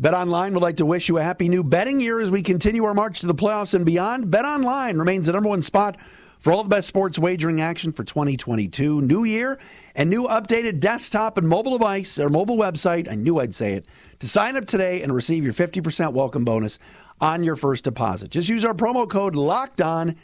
Bet 0.00 0.14
Online 0.14 0.52
would 0.54 0.62
like 0.62 0.78
to 0.78 0.86
wish 0.86 1.08
you 1.08 1.18
a 1.18 1.22
happy 1.22 1.48
new 1.48 1.62
betting 1.62 2.00
year 2.00 2.18
as 2.18 2.30
we 2.30 2.42
continue 2.42 2.84
our 2.84 2.94
march 2.94 3.20
to 3.20 3.26
the 3.26 3.34
playoffs 3.34 3.74
and 3.74 3.86
beyond. 3.86 4.30
Bet 4.30 4.44
Online 4.44 4.96
remains 4.96 5.26
the 5.26 5.32
number 5.32 5.48
one 5.48 5.62
spot 5.62 5.96
for 6.42 6.52
all 6.52 6.64
the 6.64 6.68
best 6.68 6.88
sports 6.88 7.20
wagering 7.20 7.60
action 7.60 7.92
for 7.92 8.02
2022. 8.02 9.00
New 9.02 9.22
year 9.22 9.60
and 9.94 10.10
new 10.10 10.26
updated 10.26 10.80
desktop 10.80 11.38
and 11.38 11.48
mobile 11.48 11.78
device 11.78 12.18
or 12.18 12.28
mobile 12.28 12.56
website. 12.56 13.08
I 13.08 13.14
knew 13.14 13.38
I'd 13.38 13.54
say 13.54 13.74
it. 13.74 13.86
To 14.18 14.26
sign 14.26 14.56
up 14.56 14.66
today 14.66 15.02
and 15.02 15.14
receive 15.14 15.44
your 15.44 15.52
50% 15.52 16.14
welcome 16.14 16.44
bonus 16.44 16.80
on 17.20 17.44
your 17.44 17.56
first 17.56 17.84
deposit. 17.84 18.30
Just 18.30 18.48
use 18.48 18.64
our 18.64 18.74
promo 18.74 19.08
code 19.08 19.34
LOCKED 19.34 19.80
ON 19.80 20.16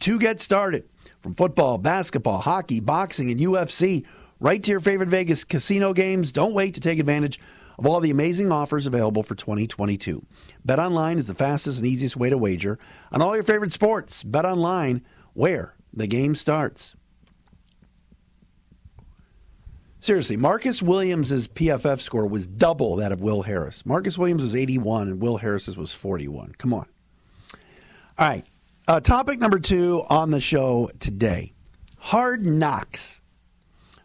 to 0.00 0.18
get 0.18 0.40
started. 0.40 0.84
From 1.20 1.34
football, 1.34 1.78
basketball, 1.78 2.38
hockey, 2.38 2.80
boxing, 2.80 3.30
and 3.30 3.38
UFC, 3.38 4.04
right 4.40 4.62
to 4.62 4.70
your 4.70 4.80
favorite 4.80 5.08
Vegas 5.08 5.44
casino 5.44 5.92
games. 5.92 6.32
Don't 6.32 6.52
wait 6.52 6.74
to 6.74 6.80
take 6.80 6.98
advantage 6.98 7.38
of 7.78 7.86
all 7.86 8.00
the 8.00 8.10
amazing 8.10 8.50
offers 8.50 8.86
available 8.86 9.22
for 9.22 9.34
2022. 9.34 10.24
BetOnline 10.66 11.16
is 11.16 11.26
the 11.26 11.34
fastest 11.34 11.78
and 11.78 11.86
easiest 11.86 12.16
way 12.16 12.28
to 12.30 12.38
wager 12.38 12.78
on 13.12 13.22
all 13.22 13.34
your 13.34 13.44
favorite 13.44 13.72
sports. 13.72 14.24
Bet 14.24 14.44
online, 14.44 15.02
where 15.34 15.74
the 15.92 16.06
game 16.06 16.34
starts. 16.34 16.94
Seriously, 20.02 20.36
Marcus 20.36 20.82
Williams' 20.82 21.46
PFF 21.46 22.00
score 22.00 22.26
was 22.26 22.44
double 22.48 22.96
that 22.96 23.12
of 23.12 23.20
Will 23.20 23.42
Harris. 23.42 23.86
Marcus 23.86 24.18
Williams 24.18 24.42
was 24.42 24.56
81 24.56 25.06
and 25.06 25.22
Will 25.22 25.36
Harris's 25.36 25.76
was 25.76 25.94
41. 25.94 26.56
Come 26.58 26.74
on. 26.74 26.86
All 28.18 28.28
right. 28.28 28.44
Uh, 28.88 28.98
topic 28.98 29.38
number 29.38 29.60
two 29.60 30.02
on 30.10 30.32
the 30.32 30.40
show 30.40 30.90
today 30.98 31.52
hard 31.98 32.44
knocks. 32.44 33.20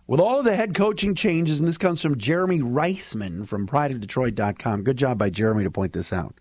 With 0.06 0.20
all 0.20 0.38
of 0.38 0.46
the 0.46 0.56
head 0.56 0.75
coaching 0.75 1.16
changes, 1.16 1.60
and 1.60 1.68
this 1.68 1.80
comes 1.80 2.00
from 2.00 2.20
Jeremy 2.20 2.62
Reisman 2.62 3.48
from 3.48 3.68
prideofdetroit.com. 3.68 4.84
Good 4.84 4.98
job 4.98 5.18
by 5.18 5.32
Jeremy 5.32 5.63
to 5.63 5.72
point 5.72 5.94
this 5.94 6.13
out. 6.13 6.36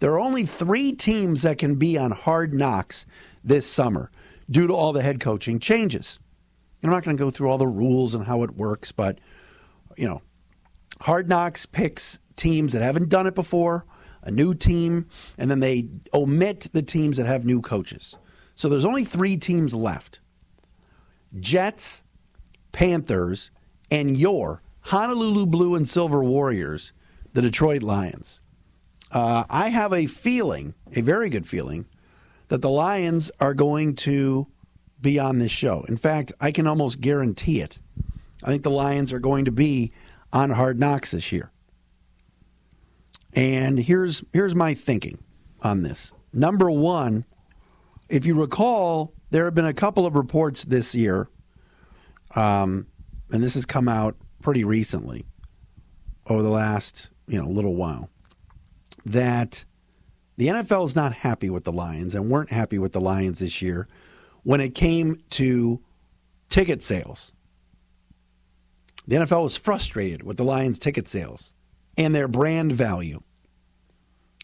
There 0.00 0.10
are 0.10 0.20
only 0.20 0.44
three 0.44 0.92
teams 0.92 1.42
that 1.42 1.58
can 1.58 1.76
be 1.76 1.96
on 1.96 2.10
hard 2.10 2.52
knocks 2.52 3.06
this 3.44 3.64
summer 3.64 4.10
due 4.50 4.66
to 4.66 4.74
all 4.74 4.92
the 4.92 5.02
head 5.02 5.20
coaching 5.20 5.60
changes. 5.60 6.18
I'm 6.82 6.90
not 6.90 7.04
going 7.04 7.16
to 7.16 7.22
go 7.22 7.30
through 7.30 7.50
all 7.50 7.58
the 7.58 7.66
rules 7.66 8.14
and 8.14 8.24
how 8.24 8.42
it 8.42 8.52
works, 8.52 8.92
but, 8.92 9.18
you 9.96 10.06
know, 10.08 10.22
hard 11.00 11.28
knocks 11.28 11.66
picks 11.66 12.20
teams 12.36 12.72
that 12.72 12.82
haven't 12.82 13.08
done 13.08 13.26
it 13.26 13.34
before, 13.34 13.84
a 14.22 14.30
new 14.30 14.54
team, 14.54 15.06
and 15.36 15.50
then 15.50 15.60
they 15.60 15.88
omit 16.14 16.68
the 16.72 16.82
teams 16.82 17.16
that 17.16 17.26
have 17.26 17.44
new 17.44 17.60
coaches. 17.60 18.16
So 18.54 18.68
there's 18.68 18.84
only 18.84 19.04
three 19.04 19.36
teams 19.36 19.74
left 19.74 20.20
Jets, 21.38 22.02
Panthers, 22.72 23.50
and 23.90 24.16
your 24.16 24.62
Honolulu 24.82 25.46
Blue 25.46 25.74
and 25.74 25.88
Silver 25.88 26.22
Warriors, 26.22 26.92
the 27.34 27.42
Detroit 27.42 27.82
Lions. 27.82 28.40
Uh, 29.10 29.44
I 29.48 29.68
have 29.68 29.92
a 29.92 30.06
feeling, 30.06 30.74
a 30.94 31.00
very 31.00 31.28
good 31.28 31.46
feeling, 31.46 31.86
that 32.48 32.62
the 32.62 32.70
Lions 32.70 33.30
are 33.40 33.54
going 33.54 33.94
to 33.96 34.46
be 35.00 35.18
on 35.18 35.38
this 35.38 35.52
show. 35.52 35.84
In 35.88 35.96
fact, 35.96 36.32
I 36.40 36.50
can 36.50 36.66
almost 36.66 37.00
guarantee 37.00 37.60
it. 37.60 37.78
I 38.42 38.46
think 38.46 38.62
the 38.62 38.70
Lions 38.70 39.12
are 39.12 39.18
going 39.18 39.44
to 39.46 39.52
be 39.52 39.92
on 40.32 40.50
Hard 40.50 40.78
Knocks 40.78 41.10
this 41.10 41.32
year. 41.32 41.50
And 43.34 43.78
here's 43.78 44.24
here's 44.32 44.54
my 44.54 44.74
thinking 44.74 45.18
on 45.62 45.82
this. 45.82 46.12
Number 46.32 46.70
one, 46.70 47.24
if 48.08 48.26
you 48.26 48.34
recall, 48.34 49.12
there 49.30 49.44
have 49.44 49.54
been 49.54 49.64
a 49.64 49.74
couple 49.74 50.06
of 50.06 50.16
reports 50.16 50.64
this 50.64 50.94
year, 50.94 51.28
um, 52.34 52.86
and 53.30 53.42
this 53.42 53.54
has 53.54 53.66
come 53.66 53.88
out 53.88 54.16
pretty 54.42 54.64
recently, 54.64 55.26
over 56.26 56.42
the 56.42 56.50
last 56.50 57.10
you 57.26 57.40
know 57.40 57.48
little 57.48 57.74
while, 57.74 58.08
that 59.04 59.64
the 60.36 60.48
NFL 60.48 60.86
is 60.86 60.96
not 60.96 61.12
happy 61.12 61.50
with 61.50 61.64
the 61.64 61.72
Lions 61.72 62.14
and 62.14 62.30
weren't 62.30 62.50
happy 62.50 62.78
with 62.78 62.92
the 62.92 63.00
Lions 63.00 63.40
this 63.40 63.60
year 63.60 63.88
when 64.42 64.60
it 64.60 64.74
came 64.74 65.20
to 65.30 65.80
ticket 66.48 66.82
sales. 66.82 67.32
The 69.06 69.16
NFL 69.16 69.44
was 69.44 69.56
frustrated 69.56 70.22
with 70.22 70.36
the 70.36 70.44
Lions' 70.44 70.78
ticket 70.78 71.08
sales 71.08 71.52
and 71.96 72.14
their 72.14 72.28
brand 72.28 72.72
value. 72.72 73.22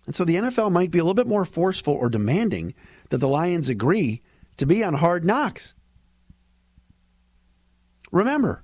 And 0.07 0.15
so 0.15 0.25
the 0.25 0.37
NFL 0.37 0.73
might 0.73 0.91
be 0.91 0.99
a 0.99 1.03
little 1.03 1.15
bit 1.15 1.27
more 1.27 1.45
forceful 1.45 1.95
or 1.95 2.09
demanding 2.09 2.75
that 3.11 3.19
the 3.19 3.29
Lions 3.29 3.69
agree 3.69 4.23
to 4.57 4.67
be 4.67 4.85
on 4.85 4.95
hard 4.95 5.25
knocks. 5.25 5.75
Remember, 8.11 8.63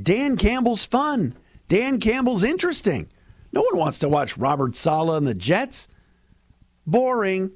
Dan 0.00 0.36
Campbell's 0.36 0.84
fun. 0.84 1.36
Dan 1.68 1.98
Campbell's 1.98 2.44
interesting. 2.44 3.08
No 3.52 3.62
one 3.62 3.78
wants 3.78 3.98
to 4.00 4.08
watch 4.08 4.36
Robert 4.36 4.76
Saleh 4.76 5.16
and 5.16 5.26
the 5.26 5.34
Jets. 5.34 5.88
Boring. 6.86 7.50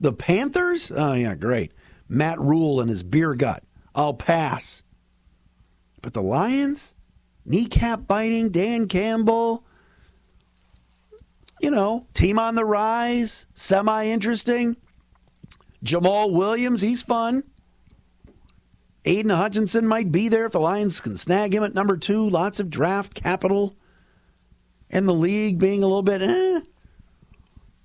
The 0.00 0.12
Panthers? 0.12 0.92
Oh, 0.94 1.14
yeah, 1.14 1.34
great. 1.34 1.72
Matt 2.08 2.40
Rhule 2.40 2.80
and 2.80 2.90
his 2.90 3.02
beer 3.02 3.34
gut. 3.34 3.62
I'll 3.94 4.14
pass. 4.14 4.82
But 6.02 6.14
the 6.14 6.22
Lions? 6.22 6.94
Kneecap 7.44 8.06
biting, 8.06 8.50
Dan 8.50 8.88
Campbell. 8.88 9.64
You 11.60 11.70
know, 11.70 12.06
team 12.12 12.38
on 12.38 12.54
the 12.54 12.64
rise, 12.64 13.46
semi 13.54 14.06
interesting. 14.06 14.76
Jamaal 15.84 16.32
Williams, 16.32 16.80
he's 16.80 17.02
fun. 17.02 17.44
Aidan 19.04 19.30
Hutchinson 19.30 19.86
might 19.86 20.10
be 20.10 20.28
there 20.28 20.46
if 20.46 20.52
the 20.52 20.60
Lions 20.60 21.00
can 21.00 21.16
snag 21.16 21.54
him 21.54 21.62
at 21.62 21.74
number 21.74 21.96
two. 21.96 22.28
Lots 22.28 22.58
of 22.58 22.68
draft 22.68 23.14
capital. 23.14 23.76
And 24.90 25.08
the 25.08 25.14
league 25.14 25.58
being 25.58 25.82
a 25.82 25.86
little 25.86 26.02
bit, 26.02 26.22
eh. 26.22 26.60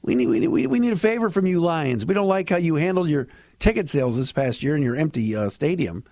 We 0.04 0.16
need, 0.16 0.28
we 0.28 0.40
need, 0.40 0.68
we 0.68 0.80
need 0.80 0.94
a 0.94 0.98
favor 0.98 1.30
from 1.30 1.46
you, 1.46 1.60
Lions. 1.60 2.06
We 2.06 2.14
don't 2.14 2.28
like 2.28 2.50
how 2.50 2.58
you 2.58 2.76
handled 2.76 3.10
your 3.10 3.28
ticket 3.60 3.90
sales 3.90 4.18
this 4.18 4.32
past 4.32 4.64
year 4.64 4.76
in 4.76 4.82
your 4.82 4.96
empty 4.96 5.36
uh, 5.36 5.50
stadium. 5.50 6.04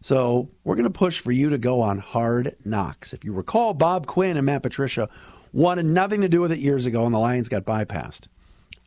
So 0.00 0.48
we're 0.64 0.76
going 0.76 0.84
to 0.84 0.90
push 0.90 1.20
for 1.20 1.32
you 1.32 1.50
to 1.50 1.58
go 1.58 1.80
on 1.80 1.98
hard 1.98 2.56
knocks. 2.64 3.12
If 3.12 3.24
you 3.24 3.32
recall, 3.32 3.74
Bob 3.74 4.06
Quinn 4.06 4.36
and 4.36 4.46
Matt 4.46 4.62
Patricia 4.62 5.08
wanted 5.52 5.86
nothing 5.86 6.20
to 6.22 6.28
do 6.28 6.40
with 6.40 6.52
it 6.52 6.58
years 6.58 6.86
ago, 6.86 7.04
and 7.04 7.14
the 7.14 7.18
Lions 7.18 7.48
got 7.48 7.64
bypassed. 7.64 8.28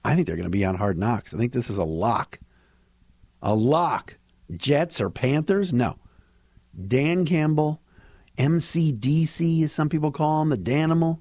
I 0.03 0.15
think 0.15 0.25
they're 0.25 0.38
going 0.38 0.45
to 0.45 0.50
be 0.50 0.65
on 0.65 0.75
hard 0.75 0.98
knocks. 0.98 1.33
I 1.33 1.38
think 1.38 1.53
this 1.53 1.69
is 1.69 1.77
a 1.77 1.83
lock. 1.83 2.39
A 3.41 3.53
lock. 3.53 4.17
Jets 4.51 5.00
or 5.00 5.10
Panthers? 5.10 5.71
No. 5.71 5.98
Dan 6.88 7.25
Campbell, 7.25 7.81
MCDC, 8.38 9.63
as 9.63 9.71
some 9.71 9.89
people 9.89 10.12
call 10.12 10.41
him, 10.41 10.50
the 10.50 10.57
Danimal. 10.57 11.19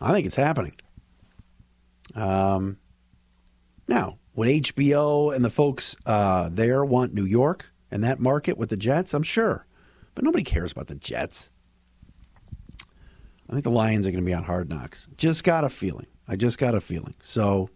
I 0.00 0.12
think 0.12 0.26
it's 0.26 0.36
happening. 0.36 0.74
Um, 2.14 2.78
now, 3.88 4.18
would 4.34 4.48
HBO 4.48 5.34
and 5.34 5.44
the 5.44 5.50
folks 5.50 5.96
uh, 6.06 6.48
there 6.52 6.84
want 6.84 7.14
New 7.14 7.24
York 7.24 7.72
and 7.90 8.02
that 8.04 8.20
market 8.20 8.56
with 8.56 8.70
the 8.70 8.76
Jets? 8.76 9.14
I'm 9.14 9.22
sure. 9.22 9.66
But 10.14 10.24
nobody 10.24 10.44
cares 10.44 10.72
about 10.72 10.88
the 10.88 10.94
Jets. 10.94 11.50
I 13.48 13.52
think 13.52 13.64
the 13.64 13.70
Lions 13.70 14.06
are 14.06 14.10
going 14.10 14.24
to 14.24 14.26
be 14.26 14.34
on 14.34 14.44
hard 14.44 14.68
knocks. 14.68 15.08
Just 15.16 15.44
got 15.44 15.64
a 15.64 15.68
feeling. 15.68 16.06
I 16.26 16.36
just 16.36 16.58
got 16.58 16.74
a 16.74 16.80
feeling. 16.80 17.14
So 17.22 17.68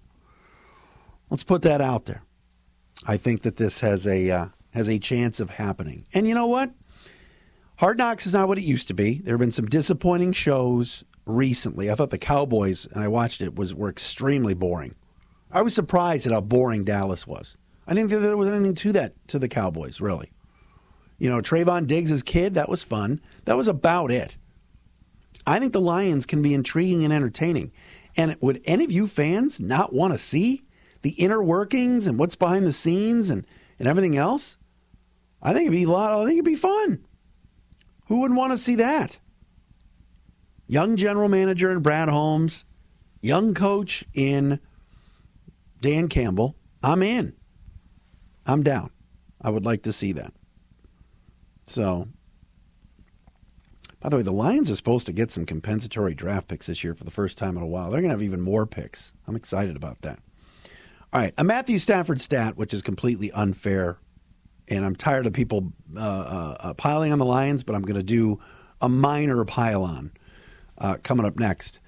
let's 1.29 1.45
put 1.45 1.63
that 1.63 1.81
out 1.81 2.07
there. 2.07 2.23
I 3.07 3.17
think 3.19 3.43
that 3.43 3.57
this 3.57 3.81
has 3.81 4.07
a 4.07 4.31
uh, 4.31 4.47
has 4.73 4.89
a 4.89 4.99
chance 4.99 5.41
of 5.41 5.51
happening. 5.51 6.07
And 6.15 6.27
you 6.27 6.35
know 6.35 6.47
what? 6.47 6.73
Hard 7.79 7.99
Knocks 7.99 8.27
is 8.27 8.33
not 8.33 8.49
what 8.49 8.57
it 8.57 8.65
used 8.65 8.89
to 8.89 8.95
be. 8.95 9.19
There 9.19 9.35
have 9.35 9.41
been 9.41 9.53
some 9.53 9.67
disappointing 9.67 10.33
shows 10.33 11.05
recently. 11.27 11.91
I 11.91 11.95
thought 11.95 12.11
the 12.11 12.19
Cowboys, 12.19 12.87
and 12.87 13.03
I 13.03 13.09
watched 13.09 13.43
it, 13.43 13.57
was 13.57 13.75
were 13.75 13.91
extremely 13.91 14.55
boring. 14.55 14.95
I 15.51 15.63
was 15.63 15.75
surprised 15.75 16.27
at 16.27 16.33
how 16.33 16.41
boring 16.41 16.85
Dallas 16.85 17.27
was. 17.27 17.57
I 17.87 17.95
didn't 17.95 18.11
think 18.11 18.23
there 18.23 18.37
was 18.37 18.51
anything 18.51 18.75
to 18.77 18.93
that 18.93 19.15
to 19.29 19.39
the 19.39 19.49
Cowboys, 19.49 20.01
really. 20.01 20.33
You 21.19 21.31
know, 21.31 21.41
Trevon 21.41 21.87
Diggs' 21.87 22.23
kid, 22.23 22.55
that 22.55 22.69
was 22.69 22.83
fun. 22.83 23.21
That 23.45 23.57
was 23.57 23.69
about 23.69 24.11
it. 24.11 24.37
I 25.47 25.59
think 25.59 25.73
the 25.73 25.81
Lions 25.81 26.27
can 26.27 26.43
be 26.43 26.55
intriguing 26.55 27.05
and 27.05 27.13
entertaining. 27.13 27.73
And 28.17 28.37
would 28.41 28.61
any 28.65 28.85
of 28.85 28.93
you 28.93 29.07
fans 29.07 29.61
not 29.61 29.93
want 29.93 30.13
to 30.13 30.19
see 30.19 30.65
the 31.03 31.11
inner 31.11 31.43
workings 31.43 32.07
and 32.07 32.19
what's 32.19 32.35
behind 32.35 32.67
the 32.67 32.73
scenes 32.73 33.31
and, 33.31 33.47
and 33.79 33.87
everything 33.87 34.17
else? 34.17 34.57
I 35.43 35.53
think 35.53 35.67
it'd 35.67 35.73
be 35.73 35.85
a 35.85 35.91
lot. 35.91 36.13
I 36.13 36.25
think 36.25 36.35
it'd 36.35 36.45
be 36.45 36.55
fun. 36.55 37.05
Who 38.09 38.21
wouldn't 38.21 38.39
want 38.39 38.53
to 38.53 38.59
see 38.59 38.77
that? 38.77 39.21
Young 40.69 40.97
general 40.97 41.29
manager 41.29 41.71
in 41.71 41.81
Brad 41.81 42.09
Holmes, 42.09 42.65
young 43.21 43.55
coach 43.55 44.05
in 44.15 44.61
Dan 45.81 46.09
Campbell. 46.09 46.57
I'm 46.83 47.03
in. 47.03 47.35
I'm 48.47 48.63
down. 48.63 48.91
I 49.41 49.51
would 49.51 49.65
like 49.65 49.83
to 49.83 49.93
see 49.93 50.13
that. 50.13 50.33
So, 51.67 52.09
by 54.01 54.09
the 54.09 54.17
way, 54.17 54.23
the 54.23 54.33
Lions 54.33 54.71
are 54.71 54.77
supposed 54.77 55.07
to 55.07 55.13
get 55.13 55.31
some 55.31 55.47
compensatory 55.47 56.15
draft 56.15 56.49
picks 56.49 56.67
this 56.67 56.83
year 56.85 56.95
for 56.95 57.05
the 57.05 57.11
first 57.11 57.39
time 57.39 57.57
in 57.57 57.63
a 57.63 57.67
while. 57.67 57.91
They're 57.91 58.01
going 58.01 58.11
to 58.11 58.15
have 58.15 58.23
even 58.23 58.41
more 58.41 58.67
picks. 58.67 59.13
I'm 59.27 59.37
excited 59.37 59.77
about 59.77 60.03
that. 60.03 60.19
All 61.13 61.21
right, 61.21 61.35
a 61.39 61.45
Matthew 61.45 61.79
Stafford 61.79 62.21
stat, 62.21 62.57
which 62.57 62.75
is 62.75 62.83
completely 62.83 63.31
unfair, 63.33 63.99
and 64.69 64.85
I'm 64.85 64.97
tired 64.97 65.27
of 65.27 65.33
people 65.33 65.73
uh, 65.97 66.01
uh, 66.01 66.57
uh 66.61 66.75
piling 66.75 67.13
on 67.13 67.19
the 67.19 67.25
Lions, 67.25 67.63
but 67.63 67.75
I'm 67.75 67.83
going 67.83 67.97
to 67.97 68.03
do 68.03 68.41
a 68.81 68.89
minor 68.89 69.45
pile 69.45 69.85
on 69.85 70.13
uh, 70.79 70.97
coming 71.03 71.27
up 71.27 71.39
next. 71.39 71.81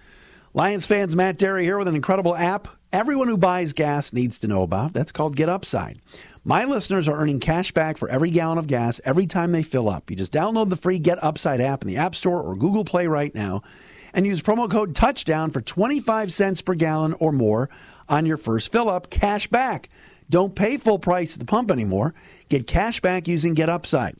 Lions 0.54 0.86
fans, 0.86 1.14
Matt 1.14 1.38
Dery 1.38 1.62
here 1.62 1.78
with 1.78 1.88
an 1.88 1.94
incredible 1.94 2.34
app 2.34 2.68
everyone 2.92 3.28
who 3.28 3.36
buys 3.36 3.72
gas 3.72 4.12
needs 4.12 4.38
to 4.38 4.48
know 4.48 4.62
about. 4.62 4.92
That's 4.92 5.12
called 5.12 5.36
Get 5.36 5.48
Upside. 5.48 6.00
My 6.44 6.64
listeners 6.64 7.08
are 7.08 7.18
earning 7.18 7.40
cash 7.40 7.72
back 7.72 7.98
for 7.98 8.08
every 8.08 8.30
gallon 8.30 8.58
of 8.58 8.66
gas 8.66 9.00
every 9.04 9.26
time 9.26 9.52
they 9.52 9.62
fill 9.62 9.88
up. 9.88 10.10
You 10.10 10.16
just 10.16 10.32
download 10.32 10.70
the 10.70 10.76
free 10.76 10.98
Get 10.98 11.22
Upside 11.22 11.60
app 11.60 11.82
in 11.82 11.88
the 11.88 11.98
App 11.98 12.14
Store 12.14 12.42
or 12.42 12.56
Google 12.56 12.84
Play 12.84 13.06
right 13.06 13.34
now 13.34 13.62
and 14.14 14.26
use 14.26 14.40
promo 14.40 14.70
code 14.70 14.94
touchdown 14.94 15.50
for 15.50 15.60
25 15.60 16.32
cents 16.32 16.62
per 16.62 16.74
gallon 16.74 17.12
or 17.14 17.32
more 17.32 17.68
on 18.08 18.24
your 18.24 18.38
first 18.38 18.72
fill 18.72 18.88
up 18.88 19.10
cash 19.10 19.48
back. 19.48 19.90
Don't 20.30 20.54
pay 20.54 20.76
full 20.78 20.98
price 20.98 21.34
at 21.34 21.40
the 21.40 21.46
pump 21.46 21.70
anymore. 21.70 22.14
Get 22.48 22.66
cash 22.66 23.00
back 23.00 23.28
using 23.28 23.52
Get 23.54 23.68
Upside. 23.68 24.16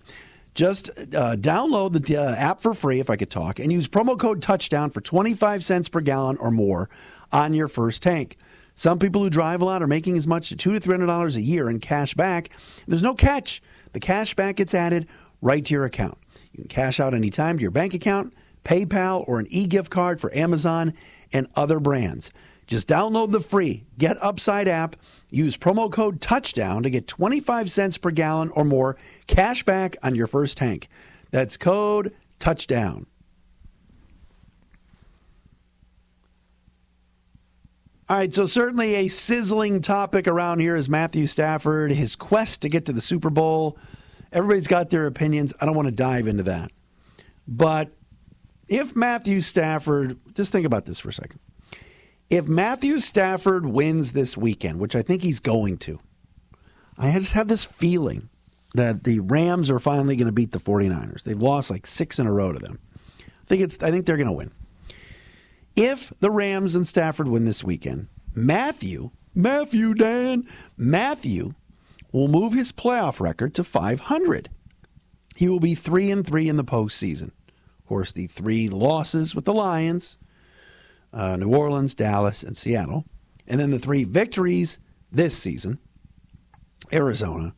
Just 0.59 0.88
uh, 0.90 1.37
download 1.37 2.05
the 2.05 2.16
uh, 2.16 2.35
app 2.35 2.61
for 2.61 2.75
free, 2.75 2.99
if 2.99 3.11
I 3.11 3.14
could 3.14 3.31
talk, 3.31 3.61
and 3.61 3.73
use 3.73 3.87
promo 3.87 4.18
code 4.18 4.42
touchdown 4.42 4.90
for 4.90 5.01
25 5.01 5.64
cents 5.64 5.88
per 5.88 6.01
gallon 6.01 6.37
or 6.38 6.51
more 6.51 6.90
on 7.31 7.55
your 7.55 7.68
first 7.68 8.03
tank. 8.03 8.37
Some 8.75 8.99
people 8.99 9.23
who 9.23 9.31
drive 9.31 9.62
a 9.62 9.64
lot 9.64 9.85
are 9.85 9.87
making 9.87 10.16
as 10.16 10.27
much 10.27 10.51
as 10.51 10.59
two 10.59 10.73
to 10.73 10.81
three 10.81 10.94
hundred 10.94 11.07
dollars 11.07 11.37
a 11.37 11.40
year 11.42 11.71
in 11.71 11.79
cash 11.79 12.14
back. 12.14 12.51
There's 12.88 13.05
no 13.05 13.14
catch. 13.14 13.62
The 13.92 14.01
cash 14.01 14.35
back 14.35 14.57
gets 14.57 14.75
added 14.75 15.07
right 15.40 15.64
to 15.64 15.73
your 15.73 15.85
account. 15.85 16.18
You 16.51 16.62
can 16.64 16.68
cash 16.68 16.99
out 16.99 17.14
anytime 17.14 17.59
to 17.59 17.62
your 17.62 17.71
bank 17.71 17.94
account, 17.94 18.35
PayPal, 18.64 19.29
or 19.29 19.38
an 19.38 19.47
e-gift 19.51 19.92
card 19.92 20.21
for 20.21 20.37
Amazon 20.37 20.92
and 21.33 21.47
other 21.55 21.79
brands. 21.79 22.33
Just 22.66 22.88
download 22.88 23.31
the 23.31 23.38
free 23.38 23.85
Get 23.97 24.21
Upside 24.21 24.66
app. 24.66 24.97
Use 25.31 25.57
promo 25.57 25.91
code 25.91 26.21
Touchdown 26.21 26.83
to 26.83 26.91
get 26.91 27.07
25 27.07 27.71
cents 27.71 27.99
per 27.99 28.11
gallon 28.11 28.51
or 28.51 28.64
more 28.64 28.97
cash 29.27 29.62
back 29.62 29.97
on 30.03 30.14
your 30.14 30.27
first 30.27 30.57
tank. 30.57 30.88
That's 31.31 31.57
code 31.57 32.14
Touchdown. 32.38 33.07
All 38.11 38.17
right, 38.17 38.33
so 38.33 38.47
certainly 38.47 38.95
a 38.95 39.09
sizzling 39.09 39.83
topic 39.83 40.27
around 40.27 40.61
here 40.61 40.77
is 40.77 40.88
Matthew 40.88 41.27
Stafford, 41.27 41.93
his 41.93 42.17
quest 42.17 42.62
to 42.62 42.71
get 42.71 42.87
to 42.87 42.93
the 42.95 43.03
Super 43.03 43.29
Bowl. 43.29 43.77
Everybody's 44.33 44.67
got 44.67 44.88
their 44.88 45.07
opinions. 45.07 45.53
I 45.61 45.67
don't 45.67 45.77
want 45.77 45.88
to 45.88 45.95
dive 45.95 46.27
into 46.27 46.45
that. 46.45 46.73
But 47.47 47.91
if 48.67 48.97
Matthew 48.97 49.43
Stafford, 49.43 50.19
just 50.35 50.53
think 50.53 50.64
about 50.64 50.87
this 50.87 50.99
for 50.99 51.11
a 51.11 51.12
second. 51.12 51.38
If 52.31 52.47
Matthew 52.47 53.01
Stafford 53.01 53.67
wins 53.67 54.12
this 54.12 54.37
weekend, 54.37 54.79
which 54.79 54.95
I 54.95 55.03
think 55.03 55.23
he's 55.23 55.41
going 55.41 55.79
to, 55.79 55.99
I 56.99 57.12
just 57.12 57.33
have 57.33 57.49
this 57.49 57.64
feeling 57.64 58.29
that 58.75 59.05
the 59.05 59.21
Rams 59.21 59.71
are 59.71 59.79
finally 59.79 60.17
going 60.17 60.27
to 60.27 60.33
beat 60.33 60.53
the 60.53 60.59
49ers. 60.59 61.23
They've 61.23 61.41
lost 61.41 61.71
like 61.71 61.87
six 61.87 62.19
in 62.19 62.27
a 62.27 62.33
row 62.33 62.53
to 62.53 62.59
them. 62.59 62.79
I 63.21 63.45
think 63.47 63.62
it's 63.62 63.83
I 63.83 63.91
think 63.91 64.05
they're 64.05 64.17
going 64.19 64.27
to 64.27 64.33
win. 64.33 64.51
If 65.75 66.12
the 66.21 66.31
Rams 66.31 66.75
and 66.75 66.87
Stafford 66.87 67.29
win 67.29 67.45
this 67.45 67.64
weekend, 67.64 68.09
Matthew, 68.35 69.11
Matthew 69.35 69.95
Dan, 69.95 70.47
Matthew 70.77 71.55
will 72.12 72.29
move 72.29 72.53
his 72.53 72.73
playoff 72.73 73.21
record 73.21 73.55
to 73.55 73.64
500. 73.64 74.51
He 75.37 75.49
will 75.49 75.61
be 75.61 75.75
3 75.75 76.11
and 76.11 76.27
3 76.27 76.49
in 76.49 76.57
the 76.57 76.64
postseason. 76.64 77.31
Of 77.79 77.87
course, 77.87 78.12
the 78.12 78.27
three 78.27 78.69
losses 78.69 79.35
with 79.35 79.45
the 79.45 79.55
Lions, 79.55 80.19
uh, 81.12 81.37
New 81.37 81.55
Orleans, 81.55 81.94
Dallas, 81.94 82.42
and 82.42 82.57
Seattle, 82.57 83.05
and 83.47 83.61
then 83.61 83.71
the 83.71 83.79
three 83.79 84.05
victories 84.05 84.79
this 85.11 85.37
season 85.37 85.79
Arizona, 86.92 87.55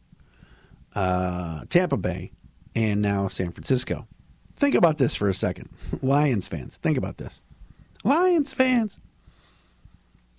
uh, 0.94 1.64
Tampa 1.68 1.96
Bay, 1.96 2.32
and 2.74 3.02
now 3.02 3.28
San 3.28 3.52
Francisco. 3.52 4.06
Think 4.56 4.74
about 4.74 4.98
this 4.98 5.14
for 5.14 5.28
a 5.28 5.34
second. 5.34 5.68
Lions 6.02 6.48
fans, 6.48 6.76
think 6.78 6.98
about 6.98 7.16
this. 7.16 7.42
Lions 8.04 8.52
fans. 8.52 9.00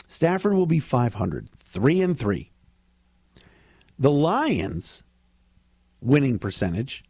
Stafford 0.07 0.53
will 0.53 0.65
be 0.65 0.79
500, 0.79 1.49
3 1.59 2.01
and 2.01 2.17
3. 2.17 2.51
The 3.97 4.11
Lions 4.11 5.03
winning 6.01 6.39
percentage 6.39 7.03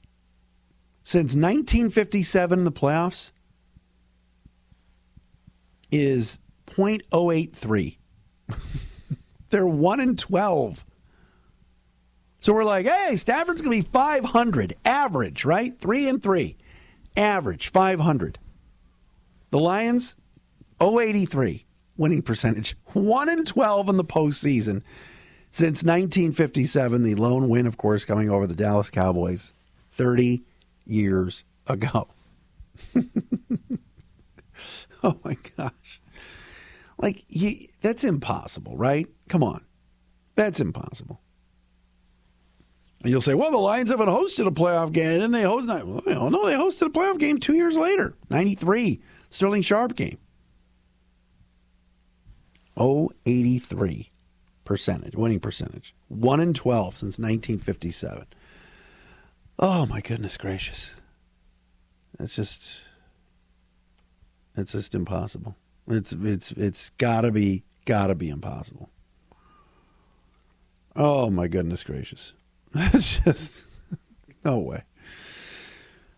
since 1.04 1.30
1957 1.36 2.60
in 2.60 2.66
the 2.66 2.72
playoffs 2.72 3.32
is 5.92 6.40
0.083. 6.68 7.98
They're 9.50 9.68
1 9.68 10.00
and 10.00 10.18
12. 10.18 10.86
So 12.40 12.54
we're 12.54 12.64
like, 12.64 12.88
hey, 12.88 13.18
Stafford's 13.18 13.62
going 13.62 13.82
to 13.82 13.88
be 13.88 13.92
500 13.92 14.76
average, 14.84 15.46
right? 15.46 15.78
3 15.78 16.10
and 16.10 16.24
3. 16.24 16.58
Average 17.16 17.70
500. 17.70 18.40
The 19.52 19.60
Lions 19.60 20.16
083 20.82 21.66
winning 21.98 22.22
percentage, 22.24 22.76
1 22.94 23.30
in 23.30 23.46
12 23.46 23.90
in 23.90 23.98
the 23.98 24.04
postseason 24.04 24.82
since 25.52 25.84
1957. 25.84 27.04
The 27.04 27.16
lone 27.16 27.48
win, 27.48 27.68
of 27.68 27.78
course, 27.78 28.06
coming 28.06 28.30
over 28.30 28.48
the 28.48 28.56
Dallas 28.56 28.90
Cowboys 28.90 29.54
30 29.92 30.42
years 30.86 31.44
ago. 31.68 32.08
oh 35.04 35.20
my 35.24 35.38
gosh. 35.58 36.02
Like, 36.98 37.24
he, 37.28 37.70
that's 37.82 38.04
impossible, 38.04 38.78
right? 38.78 39.08
Come 39.28 39.44
on. 39.44 39.66
That's 40.36 40.60
impossible. 40.60 41.22
And 43.04 43.12
you'll 43.12 43.22
say, 43.22 43.34
well, 43.34 43.52
the 43.52 43.58
Lions 43.58 43.90
haven't 43.90 44.10
hosted 44.10 44.46
a 44.46 44.52
playoff 44.52 44.92
game. 44.92 45.14
Didn't 45.14 45.32
they 45.32 45.42
host? 45.42 45.68
Well, 45.68 46.30
no, 46.30 46.46
they 46.46 46.54
hosted 46.54 46.88
a 46.88 46.90
playoff 46.90 47.18
game 47.18 47.40
two 47.40 47.56
years 47.56 47.76
later, 47.76 48.16
93, 48.30 49.02
Sterling 49.32 49.64
Sharpe 49.64 49.96
game. 49.96 50.20
083 52.78 54.12
percentage, 54.64 55.16
winning 55.16 55.40
percentage. 55.40 55.94
1 56.08 56.40
in 56.40 56.54
12 56.54 56.96
since 56.96 57.20
1957. 57.20 58.26
Oh 59.60 59.86
my 59.86 60.00
goodness 60.02 60.38
gracious. 60.38 60.92
That's 62.18 62.36
just 62.36 62.80
It's 64.58 64.74
just 64.74 64.96
impossible. 64.96 65.56
It's 65.88 66.14
it's 66.14 66.52
it's 66.54 66.90
gotta 66.92 67.32
be 67.32 67.64
gotta 67.86 68.16
be 68.16 68.30
impossible. 68.30 68.90
Oh 70.96 71.30
my 71.30 71.48
goodness 71.48 71.84
gracious. 71.84 72.34
That's 72.74 73.20
just 73.24 73.66
no 74.44 74.60
way. 74.60 74.84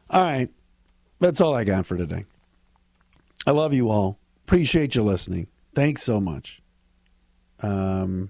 All 0.09 0.23
right. 0.23 0.49
That's 1.19 1.41
all 1.41 1.55
I 1.55 1.63
got 1.63 1.85
for 1.85 1.97
today. 1.97 2.25
I 3.47 3.51
love 3.51 3.73
you 3.73 3.89
all. 3.89 4.19
Appreciate 4.45 4.95
you 4.95 5.03
listening. 5.03 5.47
Thanks 5.73 6.03
so 6.03 6.19
much. 6.19 6.61
Um 7.61 8.29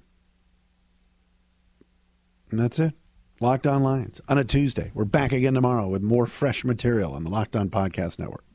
and 2.51 2.59
that's 2.59 2.77
it. 2.77 2.93
Locked 3.41 3.65
On 3.65 3.81
Lions 3.81 4.21
on 4.29 4.37
a 4.37 4.43
Tuesday. 4.43 4.91
We're 4.93 5.05
back 5.05 5.33
again 5.33 5.55
tomorrow 5.55 5.87
with 5.87 6.03
more 6.03 6.27
fresh 6.27 6.63
material 6.63 7.13
on 7.13 7.23
the 7.23 7.31
Locked 7.31 7.55
On 7.55 7.67
Podcast 7.67 8.19
Network. 8.19 8.45